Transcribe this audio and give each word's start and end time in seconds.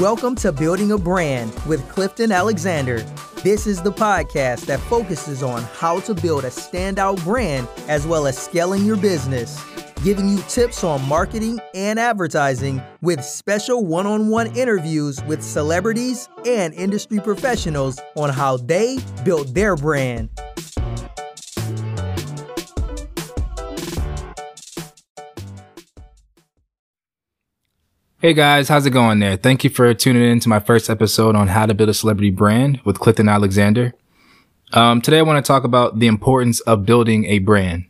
Welcome 0.00 0.36
to 0.36 0.52
Building 0.52 0.92
a 0.92 0.96
Brand 0.96 1.52
with 1.66 1.88
Clifton 1.88 2.30
Alexander. 2.30 3.00
This 3.42 3.66
is 3.66 3.82
the 3.82 3.90
podcast 3.90 4.66
that 4.66 4.78
focuses 4.82 5.42
on 5.42 5.64
how 5.74 5.98
to 6.00 6.14
build 6.14 6.44
a 6.44 6.50
standout 6.50 7.24
brand 7.24 7.66
as 7.88 8.06
well 8.06 8.28
as 8.28 8.38
scaling 8.38 8.84
your 8.84 8.96
business, 8.96 9.60
giving 10.04 10.28
you 10.28 10.38
tips 10.42 10.84
on 10.84 11.02
marketing 11.08 11.58
and 11.74 11.98
advertising 11.98 12.80
with 13.00 13.24
special 13.24 13.84
one 13.84 14.06
on 14.06 14.28
one 14.28 14.54
interviews 14.56 15.20
with 15.24 15.42
celebrities 15.42 16.28
and 16.46 16.74
industry 16.74 17.18
professionals 17.18 17.98
on 18.14 18.30
how 18.30 18.56
they 18.56 18.98
built 19.24 19.52
their 19.52 19.74
brand. 19.74 20.30
Hey 28.20 28.34
guys, 28.34 28.68
how's 28.68 28.84
it 28.84 28.90
going 28.90 29.20
there? 29.20 29.36
Thank 29.36 29.62
you 29.62 29.70
for 29.70 29.94
tuning 29.94 30.24
in 30.28 30.40
to 30.40 30.48
my 30.48 30.58
first 30.58 30.90
episode 30.90 31.36
on 31.36 31.46
how 31.46 31.66
to 31.66 31.72
build 31.72 31.88
a 31.88 31.94
celebrity 31.94 32.30
brand 32.30 32.80
with 32.84 32.98
Clifton 32.98 33.28
Alexander. 33.28 33.94
Um, 34.72 35.00
today 35.00 35.20
I 35.20 35.22
want 35.22 35.44
to 35.44 35.46
talk 35.46 35.62
about 35.62 36.00
the 36.00 36.08
importance 36.08 36.58
of 36.62 36.84
building 36.84 37.26
a 37.26 37.38
brand. 37.38 37.84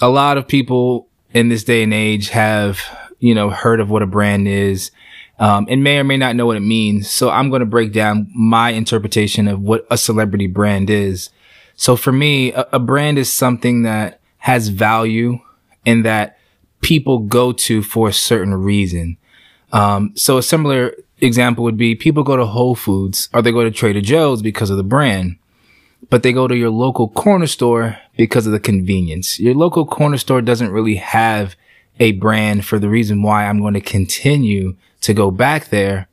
A 0.00 0.08
lot 0.08 0.36
of 0.36 0.48
people 0.48 1.06
in 1.32 1.48
this 1.48 1.62
day 1.62 1.84
and 1.84 1.94
age 1.94 2.30
have, 2.30 2.80
you 3.20 3.32
know, 3.32 3.50
heard 3.50 3.78
of 3.78 3.88
what 3.88 4.02
a 4.02 4.06
brand 4.06 4.48
is, 4.48 4.90
um, 5.38 5.64
and 5.70 5.84
may 5.84 5.98
or 5.98 6.04
may 6.04 6.16
not 6.16 6.34
know 6.34 6.46
what 6.46 6.56
it 6.56 6.60
means. 6.60 7.08
So 7.08 7.30
I'm 7.30 7.50
going 7.50 7.60
to 7.60 7.66
break 7.66 7.92
down 7.92 8.32
my 8.34 8.70
interpretation 8.70 9.46
of 9.46 9.60
what 9.60 9.86
a 9.92 9.96
celebrity 9.96 10.48
brand 10.48 10.90
is. 10.90 11.30
So 11.76 11.94
for 11.94 12.10
me, 12.10 12.52
a, 12.52 12.66
a 12.72 12.78
brand 12.80 13.16
is 13.16 13.32
something 13.32 13.82
that 13.82 14.18
has 14.38 14.70
value 14.70 15.38
and 15.86 16.04
that 16.04 16.36
people 16.80 17.20
go 17.20 17.52
to 17.52 17.80
for 17.80 18.08
a 18.08 18.12
certain 18.12 18.54
reason. 18.54 19.16
Um, 19.72 20.12
so 20.16 20.38
a 20.38 20.42
similar 20.42 20.94
example 21.20 21.64
would 21.64 21.76
be 21.76 21.94
people 21.94 22.22
go 22.22 22.36
to 22.36 22.46
Whole 22.46 22.74
Foods 22.74 23.28
or 23.32 23.42
they 23.42 23.52
go 23.52 23.64
to 23.64 23.70
Trader 23.70 24.00
Joe's 24.00 24.42
because 24.42 24.70
of 24.70 24.76
the 24.76 24.82
brand, 24.82 25.36
but 26.08 26.22
they 26.22 26.32
go 26.32 26.48
to 26.48 26.56
your 26.56 26.70
local 26.70 27.08
corner 27.08 27.46
store 27.46 27.98
because 28.16 28.46
of 28.46 28.52
the 28.52 28.60
convenience. 28.60 29.38
Your 29.38 29.54
local 29.54 29.86
corner 29.86 30.18
store 30.18 30.42
doesn't 30.42 30.70
really 30.70 30.96
have 30.96 31.56
a 31.98 32.12
brand 32.12 32.64
for 32.64 32.78
the 32.78 32.88
reason 32.88 33.22
why 33.22 33.46
I'm 33.46 33.60
going 33.60 33.74
to 33.74 33.80
continue 33.80 34.76
to 35.02 35.14
go 35.14 35.30
back 35.30 35.68
there. 35.68 36.08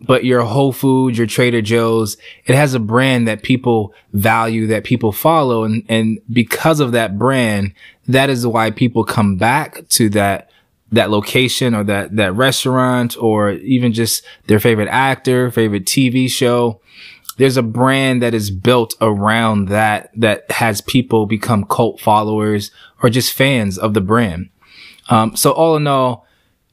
But 0.00 0.24
your 0.24 0.42
Whole 0.42 0.72
Foods, 0.72 1.16
your 1.16 1.28
Trader 1.28 1.62
Joe's, 1.62 2.16
it 2.46 2.56
has 2.56 2.74
a 2.74 2.80
brand 2.80 3.28
that 3.28 3.44
people 3.44 3.94
value, 4.12 4.66
that 4.66 4.82
people 4.82 5.12
follow. 5.12 5.62
And, 5.62 5.84
and 5.88 6.18
because 6.32 6.80
of 6.80 6.90
that 6.90 7.18
brand, 7.18 7.72
that 8.08 8.28
is 8.28 8.44
why 8.44 8.72
people 8.72 9.04
come 9.04 9.36
back 9.36 9.86
to 9.90 10.08
that 10.10 10.50
that 10.92 11.10
location 11.10 11.74
or 11.74 11.82
that, 11.84 12.14
that 12.16 12.34
restaurant 12.34 13.16
or 13.18 13.52
even 13.52 13.92
just 13.92 14.24
their 14.46 14.60
favorite 14.60 14.88
actor, 14.88 15.50
favorite 15.50 15.86
TV 15.86 16.28
show. 16.28 16.80
There's 17.38 17.56
a 17.56 17.62
brand 17.62 18.22
that 18.22 18.34
is 18.34 18.50
built 18.50 18.94
around 19.00 19.68
that, 19.68 20.10
that 20.14 20.50
has 20.50 20.82
people 20.82 21.26
become 21.26 21.64
cult 21.64 21.98
followers 21.98 22.70
or 23.02 23.08
just 23.08 23.32
fans 23.32 23.78
of 23.78 23.94
the 23.94 24.02
brand. 24.02 24.50
Um, 25.08 25.34
so 25.34 25.52
all 25.52 25.76
in 25.76 25.86
all, 25.86 26.26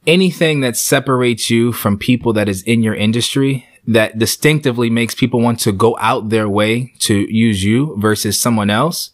anything 0.06 0.60
that 0.60 0.76
separates 0.76 1.50
you 1.50 1.72
from 1.72 1.98
people 1.98 2.32
that 2.34 2.48
is 2.48 2.62
in 2.62 2.82
your 2.82 2.94
industry 2.94 3.66
that 3.86 4.18
distinctively 4.18 4.90
makes 4.90 5.14
people 5.14 5.40
want 5.40 5.58
to 5.60 5.72
go 5.72 5.96
out 5.98 6.28
their 6.28 6.48
way 6.48 6.92
to 6.98 7.14
use 7.34 7.64
you 7.64 7.96
versus 7.98 8.38
someone 8.38 8.68
else 8.68 9.12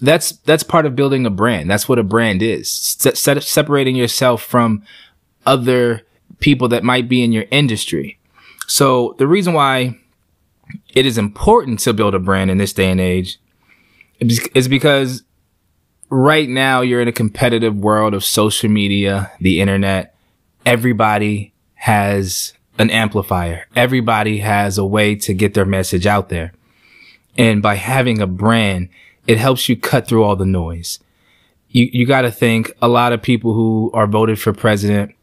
that's 0.00 0.32
that's 0.32 0.62
part 0.62 0.86
of 0.86 0.96
building 0.96 1.26
a 1.26 1.30
brand. 1.30 1.70
That's 1.70 1.88
what 1.88 1.98
a 1.98 2.04
brand 2.04 2.42
is. 2.42 2.70
Se- 2.70 3.40
separating 3.40 3.96
yourself 3.96 4.42
from 4.42 4.82
other 5.46 6.02
people 6.40 6.68
that 6.68 6.84
might 6.84 7.08
be 7.08 7.22
in 7.22 7.32
your 7.32 7.44
industry. 7.50 8.18
So 8.66 9.14
the 9.18 9.26
reason 9.26 9.52
why 9.52 9.98
it 10.94 11.06
is 11.06 11.18
important 11.18 11.80
to 11.80 11.92
build 11.92 12.14
a 12.14 12.18
brand 12.18 12.50
in 12.50 12.58
this 12.58 12.72
day 12.72 12.90
and 12.90 13.00
age 13.00 13.38
is 14.20 14.68
because 14.68 15.22
right 16.10 16.48
now 16.48 16.80
you're 16.80 17.00
in 17.00 17.08
a 17.08 17.12
competitive 17.12 17.76
world 17.76 18.14
of 18.14 18.24
social 18.24 18.70
media, 18.70 19.30
the 19.40 19.60
internet. 19.60 20.14
Everybody 20.64 21.52
has 21.74 22.54
an 22.78 22.90
amplifier. 22.90 23.66
Everybody 23.76 24.38
has 24.38 24.78
a 24.78 24.84
way 24.84 25.14
to 25.16 25.34
get 25.34 25.54
their 25.54 25.66
message 25.66 26.06
out 26.06 26.28
there. 26.28 26.52
And 27.36 27.60
by 27.62 27.74
having 27.74 28.20
a 28.20 28.26
brand, 28.26 28.88
it 29.26 29.38
helps 29.38 29.68
you 29.68 29.76
cut 29.76 30.06
through 30.06 30.22
all 30.22 30.36
the 30.36 30.46
noise. 30.46 30.98
You, 31.68 31.88
you 31.92 32.06
got 32.06 32.22
to 32.22 32.30
think 32.30 32.72
a 32.80 32.88
lot 32.88 33.12
of 33.12 33.22
people 33.22 33.54
who 33.54 33.90
are 33.94 34.06
voted 34.06 34.38
for 34.38 34.52
president, 34.52 35.14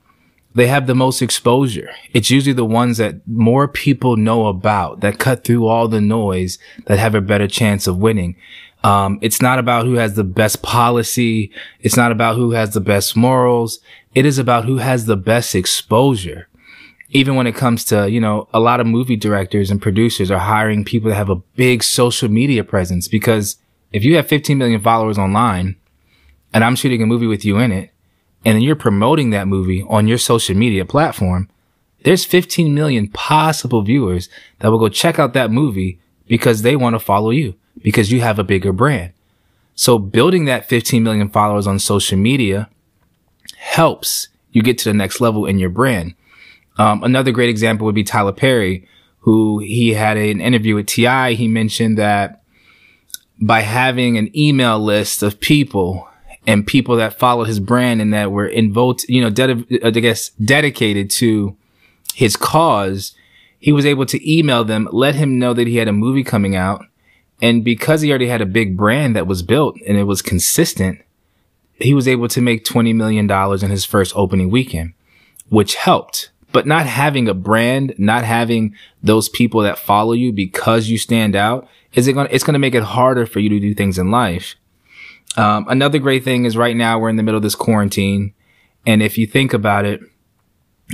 they 0.54 0.68
have 0.68 0.88
the 0.88 0.96
most 0.96 1.22
exposure. 1.22 1.90
It's 2.14 2.30
usually 2.30 2.54
the 2.54 2.66
ones 2.66 2.98
that 2.98 3.26
more 3.28 3.68
people 3.68 4.18
know 4.18 4.48
about 4.48 5.00
that 5.00 5.20
cut 5.20 5.44
through 5.44 5.68
all 5.68 5.88
the 5.88 6.02
noise 6.02 6.58
that 6.88 7.00
have 7.00 7.16
a 7.16 7.22
better 7.22 7.48
chance 7.48 7.88
of 7.88 7.98
winning. 7.98 8.36
Um, 8.84 9.20
it's 9.22 9.42
not 9.42 9.60
about 9.60 9.86
who 9.86 9.94
has 9.94 10.16
the 10.16 10.24
best 10.24 10.62
policy. 10.62 11.52
It's 11.82 11.96
not 11.96 12.12
about 12.12 12.36
who 12.36 12.52
has 12.52 12.74
the 12.74 12.82
best 12.82 13.16
morals. 13.16 13.80
It 14.16 14.26
is 14.26 14.38
about 14.38 14.66
who 14.66 14.78
has 14.78 15.06
the 15.06 15.16
best 15.16 15.56
exposure. 15.56 16.48
Even 17.12 17.36
when 17.36 17.46
it 17.46 17.56
comes 17.56 17.86
to, 17.86 18.10
you 18.10 18.20
know, 18.20 18.48
a 18.54 18.60
lot 18.60 18.80
of 18.80 18.88
movie 18.88 19.18
directors 19.18 19.70
and 19.70 19.82
producers 19.82 20.32
are 20.32 20.40
hiring 20.40 20.84
people 20.84 21.10
that 21.10 21.16
have 21.16 21.30
a 21.30 21.36
big 21.36 21.84
social 21.84 22.30
media 22.30 22.64
presence 22.64 23.08
because 23.08 23.58
if 23.92 24.04
you 24.04 24.16
have 24.16 24.28
15 24.28 24.58
million 24.58 24.82
followers 24.82 25.18
online 25.18 25.76
and 26.54 26.64
I'm 26.64 26.76
shooting 26.76 27.02
a 27.02 27.06
movie 27.06 27.28
with 27.28 27.46
you 27.46 27.58
in 27.58 27.72
it, 27.72 27.92
and 28.44 28.56
then 28.56 28.62
you're 28.62 28.76
promoting 28.76 29.30
that 29.30 29.48
movie 29.48 29.86
on 29.88 30.08
your 30.08 30.18
social 30.18 30.56
media 30.56 30.86
platform, 30.86 31.50
there's 32.04 32.26
15 32.26 32.74
million 32.74 33.08
possible 33.08 33.82
viewers 33.84 34.30
that 34.60 34.70
will 34.70 34.80
go 34.80 34.90
check 34.90 35.20
out 35.20 35.34
that 35.34 35.52
movie 35.52 36.00
because 36.28 36.62
they 36.62 36.76
want 36.76 36.96
to 36.96 37.00
follow 37.00 37.30
you 37.30 37.56
because 37.82 38.12
you 38.12 38.22
have 38.22 38.40
a 38.40 38.44
bigger 38.44 38.74
brand. 38.74 39.14
So 39.76 40.00
building 40.00 40.46
that 40.46 40.68
15 40.68 41.04
million 41.04 41.30
followers 41.30 41.68
on 41.68 41.80
social 41.80 42.18
media 42.18 42.70
helps 43.58 44.28
you 44.52 44.62
get 44.62 44.78
to 44.80 44.90
the 44.90 44.94
next 44.94 45.22
level 45.22 45.46
in 45.46 45.60
your 45.60 45.70
brand. 45.70 46.16
Um, 46.78 47.04
another 47.04 47.32
great 47.32 47.50
example 47.50 47.86
would 47.86 47.96
be 47.96 48.04
Tyler 48.04 48.32
Perry, 48.32 48.88
who 49.20 49.60
he 49.60 49.94
had 49.94 50.18
an 50.18 50.42
interview 50.42 50.76
with 50.76 50.88
TI. 50.88 51.36
He 51.36 51.48
mentioned 51.48 51.98
that 51.98 52.41
by 53.42 53.62
having 53.62 54.18
an 54.18 54.36
email 54.38 54.80
list 54.80 55.24
of 55.24 55.40
people 55.40 56.08
and 56.46 56.66
people 56.66 56.96
that 56.98 57.18
followed 57.18 57.48
his 57.48 57.60
brand 57.60 58.02
and 58.02 58.14
that 58.14 58.32
were 58.32 58.48
involved, 58.48 59.04
you 59.10 59.22
know, 59.22 59.46
uh, 59.46 59.88
I 59.88 59.92
guess 59.92 60.30
dedicated 60.30 61.10
to 61.12 61.56
his 62.14 62.36
cause, 62.36 63.16
he 63.60 63.72
was 63.72 63.86
able 63.86 64.06
to 64.08 64.32
email 64.32 64.64
them, 64.64 64.88
let 64.92 65.16
him 65.16 65.40
know 65.40 65.54
that 65.54 65.68
he 65.68 65.78
had 65.78 65.88
a 65.88 65.94
movie 65.94 66.24
coming 66.24 66.56
out. 66.56 66.86
And 67.42 67.64
because 67.64 68.02
he 68.02 68.10
already 68.10 68.28
had 68.28 68.42
a 68.42 68.46
big 68.46 68.78
brand 68.78 69.16
that 69.16 69.28
was 69.28 69.42
built 69.42 69.76
and 69.88 69.98
it 69.98 70.04
was 70.04 70.22
consistent, 70.22 71.02
he 71.74 71.94
was 71.94 72.08
able 72.08 72.28
to 72.28 72.42
make 72.42 72.64
$20 72.64 72.94
million 72.94 73.30
in 73.30 73.72
his 73.72 73.86
first 73.86 74.16
opening 74.16 74.52
weekend, 74.52 74.94
which 75.50 75.76
helped. 75.76 76.30
But 76.52 76.68
not 76.68 76.86
having 76.86 77.28
a 77.30 77.34
brand, 77.34 77.96
not 77.98 78.26
having 78.26 78.76
those 79.02 79.30
people 79.30 79.62
that 79.62 79.80
follow 79.80 80.14
you 80.14 80.34
because 80.34 80.90
you 80.90 80.98
stand 80.98 81.36
out, 81.36 81.68
is 81.94 82.08
it 82.08 82.14
going 82.14 82.28
it's 82.32 82.44
going 82.44 82.54
to 82.54 82.60
make 82.60 82.76
it 82.76 82.84
harder 82.84 83.26
for 83.26 83.40
you 83.40 83.50
to 83.50 83.60
do 83.60 83.74
things 83.74 83.98
in 83.98 84.12
life. 84.12 84.56
Um, 85.38 85.66
another 85.70 85.98
great 85.98 86.24
thing 86.24 86.46
is 86.46 86.58
right 86.58 86.76
now 86.76 87.00
we're 87.00 87.10
in 87.10 87.16
the 87.16 87.24
middle 87.24 87.38
of 87.38 87.44
this 87.44 87.56
quarantine. 87.56 88.34
And 88.86 89.02
if 89.02 89.18
you 89.18 89.26
think 89.28 89.54
about 89.54 89.86
it, 89.86 90.02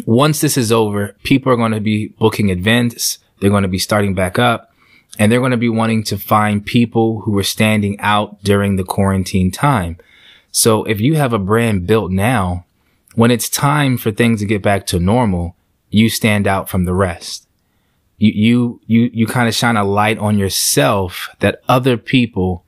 once 0.06 0.42
this 0.42 0.58
is 0.58 0.72
over, 0.72 1.16
people 1.24 1.52
are 1.52 1.58
going 1.58 1.72
to 1.72 1.82
be 1.82 2.10
booking 2.10 2.50
events. 2.50 3.18
They're 3.40 3.50
going 3.50 3.64
to 3.64 3.70
be 3.70 3.80
starting 3.80 4.14
back 4.14 4.38
up 4.38 4.72
and 5.18 5.32
they're 5.32 5.40
going 5.40 5.52
to 5.52 5.58
be 5.58 5.70
wanting 5.70 6.04
to 6.04 6.18
find 6.18 6.66
people 6.66 7.22
who 7.22 7.38
are 7.38 7.44
standing 7.44 8.00
out 8.00 8.44
during 8.44 8.76
the 8.76 8.84
quarantine 8.84 9.52
time. 9.52 9.98
So 10.52 10.84
if 10.84 11.00
you 11.02 11.16
have 11.16 11.34
a 11.34 11.40
brand 11.40 11.88
built 11.88 12.12
now, 12.12 12.66
when 13.18 13.32
it's 13.32 13.50
time 13.50 13.98
for 13.98 14.12
things 14.12 14.40
to 14.40 14.46
get 14.46 14.62
back 14.62 14.86
to 14.88 15.00
normal, 15.00 15.56
you 15.90 16.10
stand 16.10 16.48
out 16.48 16.70
from 16.70 16.86
the 16.86 16.94
rest 16.94 17.48
you, 18.18 18.32
you, 18.34 18.82
you, 18.88 19.10
you 19.14 19.28
kind 19.28 19.48
of 19.48 19.56
shine 19.56 19.78
a 19.78 19.84
light 19.84 20.18
on 20.18 20.38
yourself 20.38 21.30
that 21.40 21.62
other 21.68 21.98
people, 21.98 22.66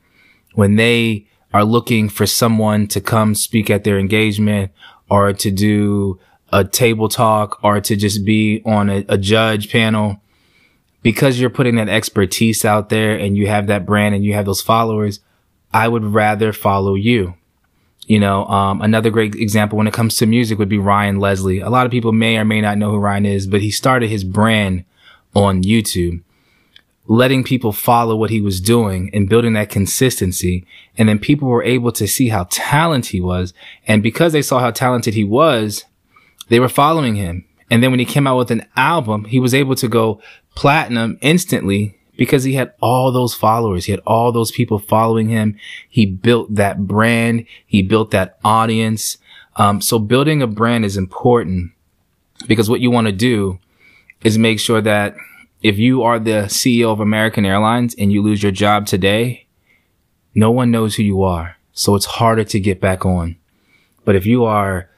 when 0.54 0.76
they 0.76 1.28
are 1.54 1.64
looking 1.64 2.10
for 2.10 2.28
someone 2.28 2.88
to 2.88 3.02
come 3.02 3.34
speak 3.34 3.70
at 3.70 3.84
their 3.84 3.98
engagement 3.98 4.72
or 5.10 5.34
to 5.34 5.50
do 5.50 6.20
a 6.52 6.64
table 6.64 7.10
talk 7.10 7.60
or 7.64 7.82
to 7.82 7.96
just 7.96 8.24
be 8.24 8.62
on 8.66 8.90
a, 8.90 9.06
a 9.10 9.18
judge 9.18 9.72
panel, 9.72 10.22
because 11.02 11.40
you're 11.40 11.50
putting 11.50 11.76
that 11.76 11.90
expertise 11.90 12.64
out 12.64 12.90
there 12.90 13.18
and 13.18 13.36
you 13.36 13.48
have 13.48 13.68
that 13.68 13.86
brand 13.86 14.14
and 14.14 14.24
you 14.24 14.34
have 14.34 14.46
those 14.46 14.62
followers, 14.62 15.20
I 15.74 15.88
would 15.88 16.04
rather 16.04 16.54
follow 16.54 16.94
you. 16.94 17.36
You 18.10 18.20
know, 18.20 18.48
um, 18.48 18.82
another 18.82 19.12
great 19.12 19.36
example 19.36 19.78
when 19.78 19.86
it 19.86 19.94
comes 19.94 20.16
to 20.16 20.26
music 20.26 20.58
would 20.58 20.68
be 20.68 20.80
Ryan 20.80 21.20
Leslie. 21.20 21.60
A 21.60 21.70
lot 21.70 21.86
of 21.86 21.92
people 21.92 22.12
may 22.12 22.38
or 22.38 22.44
may 22.44 22.60
not 22.60 22.80
know 22.80 22.90
who 22.90 22.98
Ryan 22.98 23.28
is, 23.28 23.46
but 23.46 23.62
he 23.62 23.70
started 23.70 24.10
his 24.10 24.24
brand 24.24 24.84
on 25.36 25.62
YouTube, 25.62 26.24
letting 27.08 27.44
people 27.44 27.72
follow 27.72 28.16
what 28.16 28.32
he 28.32 28.42
was 28.42 28.60
doing 28.60 29.12
and 29.14 29.30
building 29.30 29.54
that 29.54 29.70
consistency. 29.70 30.66
And 30.98 31.08
then 31.08 31.20
people 31.20 31.48
were 31.48 31.64
able 31.64 31.92
to 31.92 32.08
see 32.08 32.30
how 32.30 32.48
talented 32.50 33.12
he 33.12 33.22
was. 33.22 33.54
And 33.86 34.02
because 34.02 34.34
they 34.34 34.42
saw 34.42 34.58
how 34.58 34.72
talented 34.72 35.14
he 35.14 35.24
was, 35.24 35.86
they 36.48 36.60
were 36.60 36.68
following 36.68 37.14
him 37.14 37.46
And 37.70 37.84
then 37.84 37.92
when 37.92 38.00
he 38.00 38.06
came 38.06 38.26
out 38.26 38.40
with 38.40 38.50
an 38.50 38.66
album, 38.76 39.26
he 39.26 39.40
was 39.40 39.54
able 39.54 39.76
to 39.76 39.88
go 39.88 40.20
platinum 40.56 41.20
instantly 41.22 41.99
because 42.20 42.44
he 42.44 42.52
had 42.52 42.74
all 42.82 43.14
those 43.14 43.34
followers. 43.34 43.86
He 43.86 43.94
had 43.94 44.02
all 44.06 44.34
those 44.34 44.52
people 44.52 44.78
following 44.78 45.30
him. 45.30 45.58
He 45.88 46.06
built 46.06 46.54
that 46.54 46.86
brand. 46.86 47.46
He 47.66 47.82
built 47.82 48.12
that 48.12 48.38
audience. 48.44 49.18
Um, 49.56 49.80
so 49.80 50.00
building 50.00 50.42
a 50.42 50.48
brand 50.48 50.84
is 50.84 50.98
important 50.98 51.72
because 52.46 52.70
what 52.70 52.82
you 52.82 52.92
want 52.92 53.08
to 53.08 53.14
do 53.14 53.60
is 54.22 54.38
make 54.38 54.60
sure 54.60 54.82
that 54.82 55.16
if 55.64 55.78
you 55.78 56.04
are 56.04 56.20
the 56.20 56.48
CEO 56.48 56.92
of 56.92 57.00
American 57.00 57.46
Airlines 57.46 57.96
and 57.98 58.12
you 58.12 58.22
lose 58.22 58.44
your 58.44 58.52
job 58.52 58.86
today, 58.86 59.48
no 60.36 60.52
one 60.52 60.72
knows 60.72 60.96
who 60.96 61.04
you 61.04 61.24
are. 61.24 61.56
So 61.72 61.96
it's 61.96 62.06
harder 62.06 62.44
to 62.44 62.60
get 62.60 62.82
back 62.82 63.06
on. 63.06 63.38
But 64.04 64.18
if 64.18 64.26
you 64.26 64.44
are, 64.44 64.90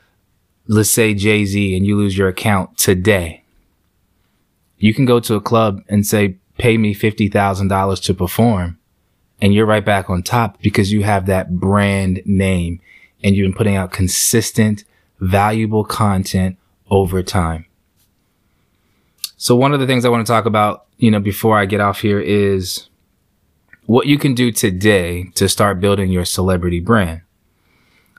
let's 0.65 0.89
say 0.89 1.13
Jay 1.13 1.45
Z 1.45 1.77
and 1.77 1.85
you 1.85 1.97
lose 1.97 2.17
your 2.17 2.29
account 2.29 2.79
today, 2.79 3.43
you 4.79 4.95
can 4.95 5.05
go 5.05 5.19
to 5.19 5.35
a 5.35 5.41
club 5.41 5.83
and 5.87 6.03
say, 6.03 6.39
pay 6.61 6.77
me 6.77 6.93
$50,000 6.93 8.03
to 8.03 8.13
perform. 8.13 8.77
And 9.41 9.51
you're 9.51 9.65
right 9.65 9.83
back 9.83 10.11
on 10.11 10.21
top 10.21 10.61
because 10.61 10.91
you 10.91 11.01
have 11.01 11.25
that 11.25 11.59
brand 11.59 12.21
name 12.23 12.79
and 13.23 13.35
you've 13.35 13.45
been 13.45 13.57
putting 13.57 13.75
out 13.75 13.91
consistent, 13.91 14.83
valuable 15.19 15.83
content 15.83 16.59
over 16.91 17.23
time. 17.23 17.65
So 19.37 19.55
one 19.55 19.73
of 19.73 19.79
the 19.79 19.87
things 19.87 20.05
I 20.05 20.09
want 20.09 20.23
to 20.25 20.31
talk 20.31 20.45
about, 20.45 20.85
you 20.97 21.09
know, 21.09 21.19
before 21.19 21.57
I 21.57 21.65
get 21.65 21.81
off 21.81 22.01
here 22.01 22.19
is 22.19 22.89
what 23.87 24.05
you 24.05 24.19
can 24.19 24.35
do 24.35 24.51
today 24.51 25.31
to 25.33 25.49
start 25.49 25.79
building 25.79 26.11
your 26.11 26.25
celebrity 26.25 26.79
brand. 26.79 27.21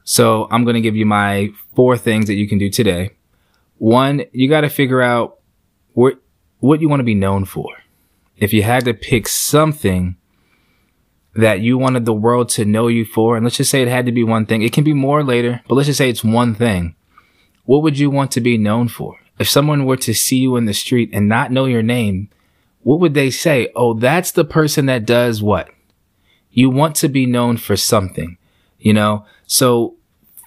So 0.02 0.48
I'm 0.50 0.64
going 0.64 0.74
to 0.74 0.80
give 0.80 0.96
you 0.96 1.06
my 1.06 1.50
four 1.76 1.96
things 1.96 2.26
that 2.26 2.34
you 2.34 2.48
can 2.48 2.58
do 2.58 2.70
today. 2.70 3.10
One, 3.78 4.24
you 4.32 4.48
got 4.48 4.62
to 4.62 4.68
figure 4.68 5.00
out 5.00 5.38
what, 5.92 6.14
what 6.58 6.80
you 6.80 6.88
want 6.88 6.98
to 6.98 7.04
be 7.04 7.14
known 7.14 7.44
for. 7.44 7.68
If 8.36 8.52
you 8.52 8.62
had 8.62 8.84
to 8.86 8.94
pick 8.94 9.28
something 9.28 10.16
that 11.34 11.60
you 11.60 11.78
wanted 11.78 12.04
the 12.04 12.12
world 12.12 12.48
to 12.50 12.64
know 12.64 12.88
you 12.88 13.04
for, 13.04 13.36
and 13.36 13.44
let's 13.44 13.56
just 13.56 13.70
say 13.70 13.82
it 13.82 13.88
had 13.88 14.06
to 14.06 14.12
be 14.12 14.24
one 14.24 14.46
thing, 14.46 14.62
it 14.62 14.72
can 14.72 14.84
be 14.84 14.94
more 14.94 15.22
later, 15.22 15.62
but 15.68 15.76
let's 15.76 15.86
just 15.86 15.98
say 15.98 16.10
it's 16.10 16.24
one 16.24 16.54
thing. 16.54 16.94
What 17.64 17.82
would 17.82 17.98
you 17.98 18.10
want 18.10 18.32
to 18.32 18.40
be 18.40 18.58
known 18.58 18.88
for? 18.88 19.16
if 19.38 19.48
someone 19.48 19.84
were 19.84 19.96
to 19.96 20.14
see 20.14 20.38
you 20.38 20.56
in 20.56 20.66
the 20.66 20.72
street 20.72 21.10
and 21.12 21.28
not 21.28 21.50
know 21.50 21.64
your 21.64 21.82
name, 21.82 22.28
what 22.82 23.00
would 23.00 23.14
they 23.14 23.30
say? 23.30 23.68
Oh, 23.74 23.94
that's 23.94 24.30
the 24.30 24.44
person 24.44 24.86
that 24.86 25.06
does 25.06 25.42
what? 25.42 25.68
You 26.50 26.70
want 26.70 26.96
to 26.96 27.08
be 27.08 27.26
known 27.26 27.56
for 27.56 27.76
something, 27.76 28.38
you 28.78 28.92
know? 28.92 29.26
So 29.46 29.96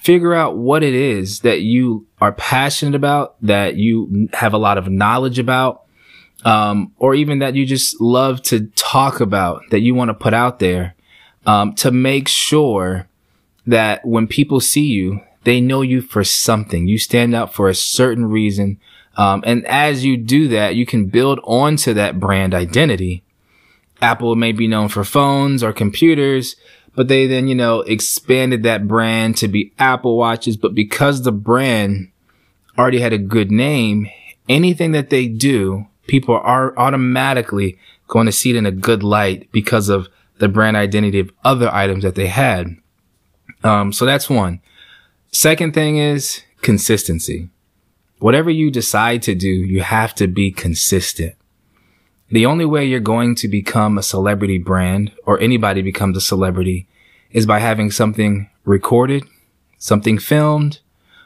figure 0.02 0.34
out 0.34 0.58
what 0.58 0.84
it 0.84 0.94
is 0.94 1.42
that 1.42 1.62
you 1.62 2.08
are 2.22 2.32
passionate 2.32 2.96
about, 2.96 3.36
that 3.42 3.76
you 3.76 4.30
have 4.34 4.54
a 4.54 4.58
lot 4.58 4.78
of 4.78 4.88
knowledge 4.88 5.40
about, 5.40 5.85
um, 6.46 6.94
or 6.98 7.16
even 7.16 7.40
that 7.40 7.56
you 7.56 7.66
just 7.66 8.00
love 8.00 8.42
to 8.44 8.68
talk 8.76 9.20
about, 9.20 9.64
that 9.72 9.82
you 9.82 9.96
want 9.96 10.10
to 10.10 10.14
put 10.14 10.34
out 10.34 10.60
there, 10.60 10.96
um, 11.46 11.74
to 11.74 11.92
make 11.92 12.28
sure 12.28 13.08
that 13.66 14.06
when 14.06 14.28
people 14.28 14.60
see 14.60 14.86
you, 14.86 15.22
they 15.44 15.60
know 15.60 15.82
you 15.82 16.02
for 16.02 16.24
something. 16.24 16.88
You 16.88 17.00
stand 17.00 17.36
out 17.36 17.54
for 17.54 17.68
a 17.68 17.76
certain 17.76 18.28
reason. 18.28 18.80
Um, 19.18 19.44
and 19.46 19.66
as 19.66 20.06
you 20.06 20.18
do 20.18 20.48
that, 20.50 20.76
you 20.76 20.86
can 20.86 21.08
build 21.08 21.40
onto 21.44 21.94
that 21.94 22.20
brand 22.20 22.54
identity. 22.54 23.24
Apple 24.02 24.36
may 24.36 24.52
be 24.52 24.68
known 24.68 24.88
for 24.90 25.04
phones 25.04 25.64
or 25.64 25.74
computers, 25.74 26.56
but 26.96 27.08
they 27.08 27.26
then, 27.26 27.48
you 27.48 27.56
know, 27.56 27.82
expanded 27.82 28.64
that 28.64 28.88
brand 28.88 29.38
to 29.38 29.48
be 29.48 29.74
Apple 29.80 30.18
watches. 30.18 30.58
But 30.58 30.76
because 30.76 31.24
the 31.24 31.32
brand 31.32 32.12
already 32.78 33.00
had 33.00 33.14
a 33.14 33.18
good 33.18 33.52
name, 33.52 34.10
anything 34.48 34.92
that 34.92 35.10
they 35.10 35.28
do, 35.28 35.88
people 36.08 36.36
are 36.36 36.78
automatically 36.78 37.78
going 38.08 38.26
to 38.26 38.32
see 38.32 38.52
it 38.52 38.56
in 38.56 38.66
a 38.66 38.72
good 38.72 39.04
light 39.04 39.52
because 39.52 39.90
of 39.90 40.08
the 40.38 40.48
brand 40.48 40.78
identity 40.78 41.20
of 41.20 41.32
other 41.44 41.70
items 41.74 42.04
that 42.04 42.16
they 42.16 42.28
had. 42.28 42.76
Um, 43.64 43.94
so 43.94 44.06
that's 44.06 44.30
one. 44.30 44.62
Second 45.32 45.74
thing 45.74 45.98
is 45.98 46.44
consistency. 46.62 47.50
Whatever 48.20 48.50
you 48.50 48.72
decide 48.72 49.22
to 49.24 49.36
do, 49.36 49.50
you 49.50 49.82
have 49.82 50.16
to 50.16 50.28
be 50.28 50.52
consistent. 50.52 51.36
The 52.30 52.46
only 52.46 52.66
way 52.66 52.86
you're 52.86 53.00
going 53.00 53.36
to 53.36 53.48
become 53.48 53.98
a 53.98 54.04
celebrity 54.04 54.58
brand 54.58 55.12
or 55.26 55.40
anybody 55.40 55.82
becomes 55.82 56.18
a 56.18 56.22
celebrity 56.22 56.88
is 57.32 57.46
by 57.46 57.60
having 57.60 57.92
something 57.92 58.50
recorded, 58.64 59.26
something 59.78 60.18
filmed, 60.18 60.80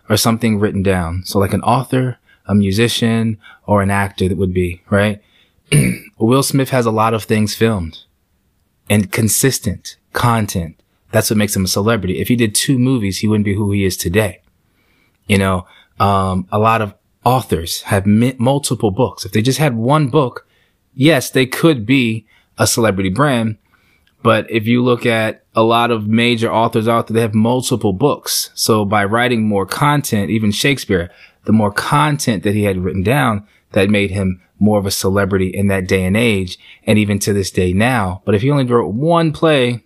or 0.09 0.17
something 0.17 0.59
written 0.59 0.83
down. 0.83 1.23
So 1.23 1.39
like 1.39 1.53
an 1.53 1.61
author, 1.61 2.18
a 2.49 2.55
musician, 2.55 3.37
or 3.65 3.81
an 3.81 3.91
actor 3.91 4.27
that 4.27 4.37
would 4.37 4.53
be, 4.53 4.81
right? 4.89 5.21
Will 6.17 6.43
Smith 6.43 6.71
has 6.71 6.85
a 6.85 6.91
lot 6.91 7.13
of 7.13 7.23
things 7.23 7.55
filmed 7.55 7.99
and 8.89 9.11
consistent 9.11 9.95
content. 10.11 10.81
That's 11.11 11.29
what 11.29 11.37
makes 11.37 11.55
him 11.55 11.63
a 11.63 11.67
celebrity. 11.67 12.19
If 12.19 12.27
he 12.27 12.35
did 12.35 12.53
two 12.53 12.77
movies, 12.77 13.19
he 13.19 13.27
wouldn't 13.27 13.45
be 13.45 13.55
who 13.55 13.71
he 13.71 13.85
is 13.85 13.95
today. 13.95 14.41
You 15.27 15.37
know, 15.37 15.67
um, 15.99 16.47
a 16.51 16.59
lot 16.59 16.81
of 16.81 16.95
authors 17.23 17.83
have 17.83 18.05
multiple 18.05 18.91
books. 18.91 19.25
If 19.25 19.31
they 19.31 19.41
just 19.41 19.59
had 19.59 19.75
one 19.75 20.09
book, 20.09 20.47
yes, 20.93 21.29
they 21.29 21.45
could 21.45 21.85
be 21.85 22.25
a 22.57 22.65
celebrity 22.65 23.09
brand. 23.09 23.57
But 24.21 24.49
if 24.51 24.67
you 24.67 24.83
look 24.83 25.05
at 25.05 25.43
a 25.55 25.63
lot 25.63 25.91
of 25.91 26.07
major 26.07 26.51
authors 26.51 26.87
out 26.87 27.07
there, 27.07 27.15
they 27.15 27.21
have 27.21 27.33
multiple 27.33 27.93
books. 27.93 28.49
So 28.53 28.83
by 28.83 29.05
writing 29.05 29.47
more 29.47 29.65
content, 29.65 30.29
even 30.29 30.51
Shakespeare, 30.51 31.09
the 31.45 31.53
more 31.53 31.71
content 31.71 32.43
that 32.43 32.53
he 32.53 32.63
had 32.63 32.77
written 32.77 33.03
down, 33.03 33.47
that 33.71 33.89
made 33.89 34.11
him 34.11 34.41
more 34.59 34.77
of 34.77 34.85
a 34.85 34.91
celebrity 34.91 35.47
in 35.47 35.67
that 35.67 35.87
day 35.87 36.05
and 36.05 36.17
age, 36.17 36.57
and 36.85 36.99
even 36.99 37.19
to 37.19 37.33
this 37.33 37.51
day 37.51 37.71
now. 37.71 38.21
But 38.25 38.35
if 38.35 38.41
he 38.41 38.51
only 38.51 38.65
wrote 38.65 38.93
one 38.93 39.31
play, 39.31 39.85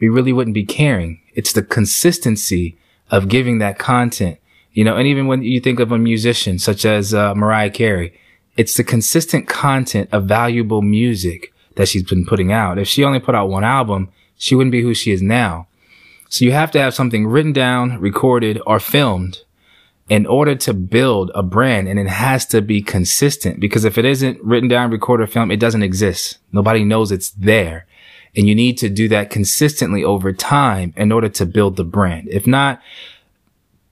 we 0.00 0.08
really 0.08 0.32
wouldn't 0.32 0.54
be 0.54 0.64
caring. 0.64 1.20
It's 1.34 1.52
the 1.52 1.62
consistency 1.62 2.78
of 3.10 3.28
giving 3.28 3.58
that 3.58 3.78
content, 3.78 4.38
you 4.72 4.84
know, 4.84 4.96
and 4.96 5.06
even 5.06 5.26
when 5.26 5.42
you 5.42 5.60
think 5.60 5.80
of 5.80 5.92
a 5.92 5.98
musician 5.98 6.58
such 6.58 6.84
as 6.84 7.14
uh, 7.14 7.34
Mariah 7.34 7.70
Carey, 7.70 8.18
it's 8.56 8.76
the 8.76 8.84
consistent 8.84 9.48
content 9.48 10.08
of 10.12 10.24
valuable 10.24 10.82
music 10.82 11.52
that 11.76 11.88
she's 11.88 12.02
been 12.02 12.24
putting 12.24 12.52
out. 12.52 12.78
If 12.78 12.88
she 12.88 13.04
only 13.04 13.20
put 13.20 13.34
out 13.34 13.50
one 13.50 13.64
album, 13.64 14.10
she 14.38 14.54
wouldn't 14.54 14.72
be 14.72 14.82
who 14.82 14.94
she 14.94 15.12
is 15.12 15.22
now. 15.22 15.68
So 16.28 16.44
you 16.44 16.52
have 16.52 16.70
to 16.72 16.80
have 16.80 16.94
something 16.94 17.26
written 17.26 17.52
down, 17.52 18.00
recorded, 18.00 18.60
or 18.66 18.80
filmed 18.80 19.42
in 20.08 20.26
order 20.26 20.54
to 20.54 20.72
build 20.72 21.30
a 21.34 21.42
brand. 21.42 21.88
And 21.88 21.98
it 21.98 22.08
has 22.08 22.46
to 22.46 22.62
be 22.62 22.80
consistent 22.80 23.60
because 23.60 23.84
if 23.84 23.98
it 23.98 24.04
isn't 24.04 24.42
written 24.42 24.68
down, 24.68 24.90
recorded, 24.90 25.24
or 25.24 25.26
filmed, 25.26 25.52
it 25.52 25.60
doesn't 25.60 25.82
exist. 25.82 26.38
Nobody 26.52 26.84
knows 26.84 27.10
it's 27.10 27.30
there. 27.30 27.86
And 28.36 28.46
you 28.46 28.54
need 28.54 28.76
to 28.78 28.88
do 28.88 29.08
that 29.08 29.30
consistently 29.30 30.04
over 30.04 30.32
time 30.32 30.92
in 30.96 31.10
order 31.10 31.28
to 31.30 31.46
build 31.46 31.76
the 31.76 31.84
brand. 31.84 32.28
If 32.30 32.46
not, 32.46 32.82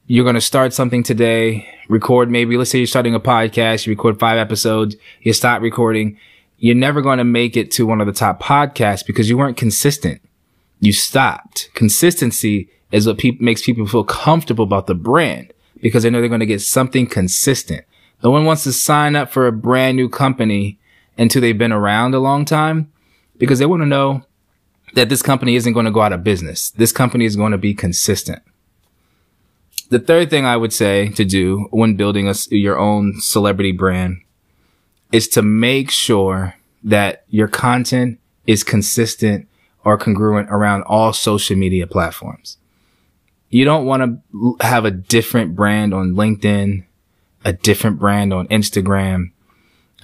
you're 0.06 0.24
going 0.24 0.34
to 0.34 0.40
start 0.40 0.74
something 0.74 1.02
today, 1.02 1.66
record 1.88 2.30
maybe, 2.30 2.58
let's 2.58 2.70
say 2.70 2.78
you're 2.78 2.86
starting 2.86 3.14
a 3.14 3.20
podcast, 3.20 3.86
you 3.86 3.92
record 3.92 4.20
five 4.20 4.36
episodes, 4.36 4.96
you 5.22 5.32
stop 5.32 5.62
recording. 5.62 6.18
You're 6.58 6.74
never 6.74 7.00
going 7.00 7.18
to 7.18 7.24
make 7.24 7.56
it 7.56 7.70
to 7.72 7.86
one 7.86 8.02
of 8.02 8.06
the 8.06 8.12
top 8.12 8.42
podcasts 8.42 9.04
because 9.04 9.30
you 9.30 9.38
weren't 9.38 9.56
consistent. 9.56 10.20
You 10.78 10.92
stopped. 10.92 11.70
Consistency 11.74 12.68
is 12.92 13.06
what 13.06 13.18
pe- 13.18 13.38
makes 13.40 13.62
people 13.62 13.86
feel 13.86 14.04
comfortable 14.04 14.64
about 14.64 14.86
the 14.86 14.94
brand 14.94 15.54
because 15.84 16.02
they 16.02 16.08
know 16.08 16.20
they're 16.20 16.30
going 16.30 16.40
to 16.40 16.46
get 16.46 16.62
something 16.62 17.06
consistent. 17.06 17.84
No 18.22 18.30
one 18.30 18.46
wants 18.46 18.64
to 18.64 18.72
sign 18.72 19.14
up 19.14 19.30
for 19.30 19.46
a 19.46 19.52
brand 19.52 19.98
new 19.98 20.08
company 20.08 20.78
until 21.18 21.42
they've 21.42 21.58
been 21.58 21.74
around 21.74 22.14
a 22.14 22.20
long 22.20 22.46
time 22.46 22.90
because 23.36 23.58
they 23.58 23.66
want 23.66 23.82
to 23.82 23.86
know 23.86 24.24
that 24.94 25.10
this 25.10 25.20
company 25.20 25.56
isn't 25.56 25.74
going 25.74 25.84
to 25.84 25.92
go 25.92 26.00
out 26.00 26.14
of 26.14 26.24
business. 26.24 26.70
This 26.70 26.90
company 26.90 27.26
is 27.26 27.36
going 27.36 27.52
to 27.52 27.58
be 27.58 27.74
consistent. 27.74 28.42
The 29.90 29.98
third 29.98 30.30
thing 30.30 30.46
I 30.46 30.56
would 30.56 30.72
say 30.72 31.10
to 31.10 31.24
do 31.26 31.68
when 31.70 31.96
building 31.96 32.28
a, 32.28 32.34
your 32.48 32.78
own 32.78 33.20
celebrity 33.20 33.72
brand 33.72 34.22
is 35.12 35.28
to 35.28 35.42
make 35.42 35.90
sure 35.90 36.54
that 36.82 37.24
your 37.28 37.48
content 37.48 38.18
is 38.46 38.64
consistent 38.64 39.48
or 39.84 39.98
congruent 39.98 40.48
around 40.48 40.84
all 40.84 41.12
social 41.12 41.56
media 41.56 41.86
platforms. 41.86 42.56
You 43.54 43.64
don't 43.64 43.86
want 43.86 44.02
to 44.32 44.56
have 44.60 44.84
a 44.84 44.90
different 44.90 45.54
brand 45.54 45.94
on 45.94 46.14
LinkedIn, 46.14 46.84
a 47.44 47.52
different 47.52 48.00
brand 48.00 48.32
on 48.32 48.48
Instagram, 48.48 49.30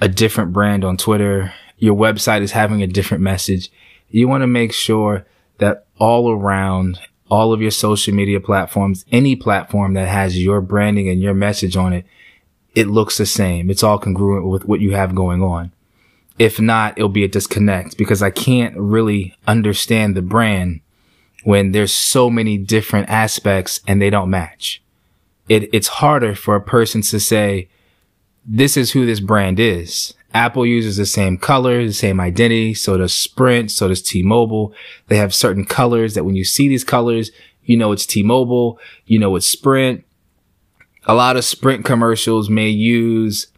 a 0.01 0.09
different 0.09 0.53
brand 0.53 0.85
on 0.85 0.97
Twitter. 0.97 1.53
Your 1.79 1.97
website 1.97 2.43
is 2.43 2.53
having 2.53 2.83
a 2.83 2.87
different 2.87 3.23
message 3.25 3.71
you 4.11 4.29
want 4.29 4.43
to 4.43 4.47
make 4.47 4.73
sure 4.73 5.27
that 5.59 5.87
all 5.99 6.31
around 6.31 7.01
all 7.31 7.53
of 7.53 7.63
your 7.63 7.71
social 7.71 8.15
media 8.15 8.41
platforms, 8.41 9.05
any 9.13 9.37
platform 9.37 9.95
that 9.95 10.09
has 10.09 10.43
your 10.43 10.61
branding 10.61 11.09
and 11.09 11.21
your 11.21 11.35
message 11.35 11.77
on 11.77 11.93
it, 11.93 12.05
it 12.75 12.89
looks 12.89 13.19
the 13.19 13.27
same. 13.27 13.71
It's 13.71 13.83
all 13.83 13.99
congruent 13.99 14.47
with 14.47 14.65
what 14.65 14.81
you 14.81 14.93
have 14.93 15.15
going 15.15 15.43
on. 15.43 15.73
If 16.39 16.61
not, 16.61 16.97
it'll 16.97 17.09
be 17.09 17.25
a 17.25 17.29
disconnect 17.29 17.97
because 17.97 18.23
I 18.23 18.31
can't 18.31 18.77
really 18.77 19.37
understand 19.47 20.17
the 20.17 20.23
brand 20.23 20.81
when 21.45 21.73
there's 21.73 21.93
so 21.93 22.31
many 22.31 22.59
different 22.59 23.09
aspects 23.09 23.81
and 23.87 24.01
they 24.01 24.11
don't 24.11 24.31
match. 24.31 24.83
It, 25.49 25.73
it's 25.73 25.89
harder 25.89 26.35
for 26.35 26.55
a 26.55 26.61
person 26.61 27.03
to 27.03 27.21
say, 27.21 27.69
this 28.47 28.77
is 28.77 28.93
who 28.93 29.07
this 29.07 29.21
brand 29.21 29.59
is. 29.59 30.15
Apple 30.33 30.65
uses 30.65 30.97
the 30.97 31.07
same 31.07 31.37
color, 31.37 31.85
the 31.87 31.93
same 31.93 32.21
identity. 32.21 32.75
So 32.75 32.97
does 32.97 33.13
Sprint. 33.13 33.71
So 33.71 33.89
does 33.89 34.03
T-Mobile. 34.03 34.73
They 35.09 35.17
have 35.17 35.35
certain 35.35 35.65
colors 35.65 36.15
that 36.15 36.25
when 36.25 36.37
you 36.37 36.45
see 36.45 36.69
these 36.69 36.85
colors, 36.85 37.31
you 37.65 37.77
know 37.77 37.93
it's 37.93 38.07
T-Mobile, 38.07 38.79
you 39.07 39.19
know 39.19 39.37
it's 39.37 39.49
Sprint. 39.49 40.05
A 41.07 41.15
lot 41.15 41.37
of 41.37 41.45
Sprint 41.45 41.85
commercials 41.85 42.49
may 42.49 42.69
use, 42.69 43.49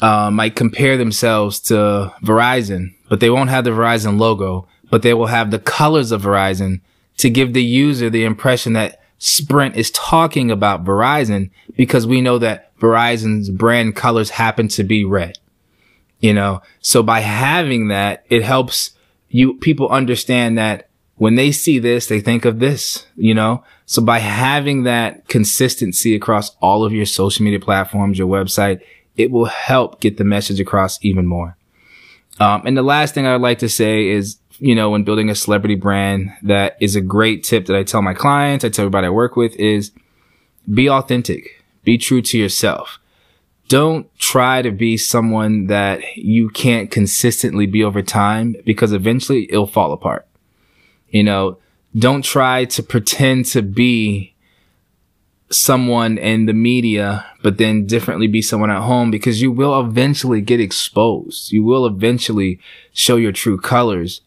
uh, 0.00 0.30
might 0.30 0.56
compare 0.56 0.96
themselves 0.96 1.60
to 1.60 2.12
Verizon, 2.22 2.94
but 3.08 3.20
they 3.20 3.30
won't 3.30 3.50
have 3.50 3.64
the 3.64 3.70
Verizon 3.70 4.18
logo, 4.18 4.66
but 4.90 5.02
they 5.02 5.14
will 5.14 5.26
have 5.26 5.50
the 5.50 5.58
colors 5.58 6.12
of 6.12 6.22
Verizon 6.22 6.80
to 7.22 7.30
give 7.30 7.52
the 7.52 7.62
user 7.62 8.10
the 8.10 8.24
impression 8.24 8.72
that 8.72 9.00
Sprint 9.18 9.76
is 9.76 9.92
talking 9.92 10.50
about 10.50 10.82
Verizon 10.82 11.50
because 11.76 12.04
we 12.04 12.20
know 12.20 12.36
that 12.38 12.76
Verizon's 12.80 13.48
brand 13.48 13.94
colors 13.94 14.30
happen 14.30 14.66
to 14.66 14.82
be 14.82 15.04
red. 15.04 15.38
You 16.18 16.34
know, 16.34 16.62
so 16.80 17.00
by 17.00 17.20
having 17.20 17.86
that, 17.88 18.24
it 18.28 18.42
helps 18.42 18.90
you 19.28 19.54
people 19.54 19.88
understand 19.88 20.58
that 20.58 20.88
when 21.14 21.36
they 21.36 21.52
see 21.52 21.78
this, 21.78 22.08
they 22.08 22.20
think 22.20 22.44
of 22.44 22.58
this, 22.58 23.06
you 23.14 23.34
know? 23.34 23.62
So 23.86 24.02
by 24.02 24.18
having 24.18 24.82
that 24.82 25.28
consistency 25.28 26.16
across 26.16 26.56
all 26.60 26.84
of 26.84 26.92
your 26.92 27.06
social 27.06 27.44
media 27.44 27.60
platforms, 27.60 28.18
your 28.18 28.26
website, 28.26 28.80
it 29.16 29.30
will 29.30 29.44
help 29.44 30.00
get 30.00 30.16
the 30.16 30.24
message 30.24 30.58
across 30.58 30.98
even 31.04 31.28
more. 31.28 31.56
Um, 32.40 32.66
and 32.66 32.76
the 32.76 32.82
last 32.82 33.14
thing 33.14 33.28
I 33.28 33.32
would 33.32 33.42
like 33.42 33.60
to 33.60 33.68
say 33.68 34.08
is, 34.08 34.38
you 34.62 34.76
know, 34.76 34.90
when 34.90 35.02
building 35.02 35.28
a 35.28 35.34
celebrity 35.34 35.74
brand, 35.74 36.32
that 36.40 36.76
is 36.80 36.94
a 36.94 37.00
great 37.00 37.42
tip 37.42 37.66
that 37.66 37.74
I 37.74 37.82
tell 37.82 38.00
my 38.00 38.14
clients, 38.14 38.64
I 38.64 38.68
tell 38.68 38.84
everybody 38.84 39.08
I 39.08 39.10
work 39.10 39.34
with 39.34 39.56
is 39.56 39.90
be 40.72 40.88
authentic, 40.88 41.64
be 41.82 41.98
true 41.98 42.22
to 42.22 42.38
yourself. 42.38 43.00
Don't 43.66 44.06
try 44.20 44.62
to 44.62 44.70
be 44.70 44.96
someone 44.96 45.66
that 45.66 46.16
you 46.16 46.48
can't 46.48 46.92
consistently 46.92 47.66
be 47.66 47.82
over 47.82 48.02
time 48.02 48.54
because 48.64 48.92
eventually 48.92 49.48
it'll 49.50 49.66
fall 49.66 49.92
apart. 49.92 50.28
You 51.08 51.24
know, 51.24 51.58
don't 51.98 52.22
try 52.22 52.64
to 52.66 52.84
pretend 52.84 53.46
to 53.46 53.62
be 53.62 54.32
someone 55.50 56.18
in 56.18 56.46
the 56.46 56.52
media, 56.52 57.26
but 57.42 57.58
then 57.58 57.84
differently 57.84 58.28
be 58.28 58.42
someone 58.42 58.70
at 58.70 58.82
home 58.82 59.10
because 59.10 59.42
you 59.42 59.50
will 59.50 59.80
eventually 59.80 60.40
get 60.40 60.60
exposed. 60.60 61.50
You 61.50 61.64
will 61.64 61.84
eventually 61.84 62.60
show 62.92 63.16
your 63.16 63.32
true 63.32 63.58
colors. 63.58 64.20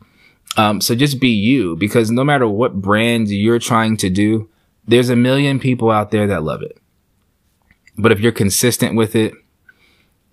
Um, 0.58 0.80
so 0.82 0.96
just 0.96 1.20
be 1.20 1.30
you 1.30 1.76
because 1.76 2.12
no 2.12 2.24
matter 2.24 2.48
what 2.48 2.82
brand 2.82 3.28
you're 3.30 3.60
trying 3.60 3.98
to 3.98 4.10
do, 4.10 4.50
there's 4.88 5.10
a 5.10 5.16
million 5.16 5.60
people 5.60 5.92
out 5.92 6.12
there 6.12 6.28
that 6.28 6.44
love 6.44 6.62
it. 6.62 6.78
But 7.98 8.12
if 8.12 8.20
you're 8.20 8.32
consistent 8.32 8.96
with 8.96 9.16
it 9.16 9.34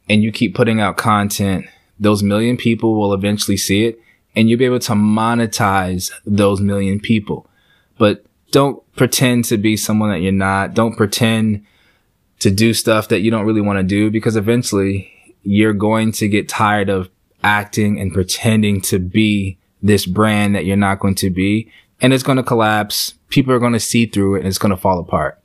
and 0.08 0.22
you 0.22 0.32
keep 0.32 0.54
putting 0.54 0.80
out 0.80 0.96
content, 0.96 1.66
those 1.98 2.22
million 2.22 2.56
people 2.56 2.94
will 2.94 3.14
eventually 3.14 3.56
see 3.56 3.86
it 3.86 4.00
and 4.34 4.48
you'll 4.48 4.58
be 4.58 4.64
able 4.64 4.78
to 4.80 4.92
monetize 4.92 6.10
those 6.24 6.60
million 6.60 7.00
people. 7.00 7.48
But 7.98 8.24
don't 8.50 8.82
pretend 8.96 9.44
to 9.46 9.56
be 9.56 9.76
someone 9.76 10.10
that 10.10 10.20
you're 10.20 10.32
not. 10.32 10.74
Don't 10.74 10.96
pretend 10.96 11.64
to 12.40 12.50
do 12.50 12.74
stuff 12.74 13.08
that 13.08 13.20
you 13.20 13.30
don't 13.30 13.46
really 13.46 13.60
want 13.60 13.78
to 13.78 13.82
do 13.82 14.10
because 14.10 14.36
eventually 14.36 15.12
you're 15.42 15.72
going 15.72 16.12
to 16.12 16.28
get 16.28 16.48
tired 16.48 16.88
of 16.88 17.08
acting 17.44 18.00
and 18.00 18.12
pretending 18.12 18.80
to 18.80 18.98
be 18.98 19.58
this 19.82 20.06
brand 20.06 20.54
that 20.54 20.64
you're 20.64 20.76
not 20.76 21.00
going 21.00 21.14
to 21.16 21.30
be 21.30 21.70
and 22.00 22.12
it's 22.12 22.22
going 22.22 22.36
to 22.36 22.42
collapse. 22.42 23.14
People 23.28 23.52
are 23.52 23.58
going 23.58 23.72
to 23.72 23.80
see 23.80 24.06
through 24.06 24.36
it 24.36 24.40
and 24.40 24.48
it's 24.48 24.58
going 24.58 24.70
to 24.70 24.76
fall 24.76 24.98
apart. 24.98 25.40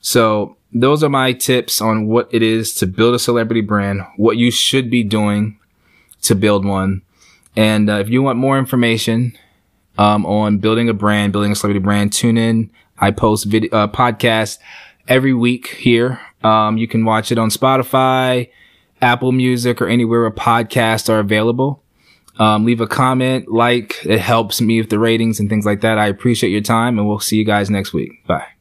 So 0.00 0.56
those 0.72 1.02
are 1.02 1.08
my 1.08 1.32
tips 1.32 1.80
on 1.80 2.06
what 2.06 2.28
it 2.32 2.42
is 2.42 2.74
to 2.74 2.86
build 2.86 3.14
a 3.14 3.18
celebrity 3.18 3.60
brand, 3.60 4.02
what 4.16 4.36
you 4.36 4.50
should 4.50 4.90
be 4.90 5.02
doing 5.02 5.58
to 6.22 6.34
build 6.34 6.64
one. 6.64 7.02
And 7.56 7.88
uh, 7.88 7.94
if 7.94 8.08
you 8.08 8.22
want 8.22 8.38
more 8.38 8.58
information 8.58 9.36
um, 9.96 10.26
on 10.26 10.58
building 10.58 10.88
a 10.88 10.94
brand, 10.94 11.32
building 11.32 11.52
a 11.52 11.54
celebrity 11.54 11.82
brand, 11.82 12.12
tune 12.12 12.36
in. 12.36 12.70
I 12.98 13.10
post 13.10 13.46
video 13.46 13.70
uh, 13.72 13.88
podcasts 13.88 14.58
every 15.08 15.34
week 15.34 15.68
here. 15.68 16.20
Um, 16.42 16.76
you 16.76 16.88
can 16.88 17.04
watch 17.04 17.32
it 17.32 17.38
on 17.38 17.50
Spotify, 17.50 18.50
Apple 19.00 19.32
Music, 19.32 19.80
or 19.80 19.88
anywhere 19.88 20.22
where 20.22 20.30
podcasts 20.30 21.08
are 21.08 21.18
available. 21.18 21.82
Um, 22.38 22.64
leave 22.64 22.80
a 22.80 22.86
comment, 22.86 23.48
like, 23.48 24.04
it 24.04 24.20
helps 24.20 24.60
me 24.60 24.80
with 24.80 24.90
the 24.90 24.98
ratings 24.98 25.40
and 25.40 25.48
things 25.48 25.64
like 25.64 25.80
that. 25.80 25.98
I 25.98 26.06
appreciate 26.06 26.50
your 26.50 26.60
time 26.60 26.98
and 26.98 27.08
we'll 27.08 27.18
see 27.18 27.36
you 27.36 27.44
guys 27.44 27.70
next 27.70 27.92
week. 27.92 28.26
Bye. 28.26 28.55